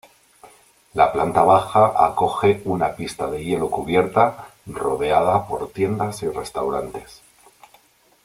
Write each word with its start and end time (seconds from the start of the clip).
La 0.99 1.05
planta 1.15 1.41
baja 1.43 1.83
acoge 2.05 2.63
una 2.65 2.95
pista 2.95 3.27
de 3.29 3.43
hielo 3.43 3.69
cubierta, 3.69 4.47
rodeada 4.65 5.45
por 5.47 5.71
tiendas 5.71 6.23
y 6.23 6.27
restaurantes. 6.27 7.21